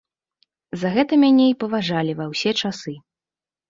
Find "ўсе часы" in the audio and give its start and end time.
2.35-3.01